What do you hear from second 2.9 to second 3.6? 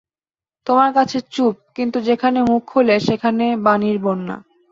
সেখানে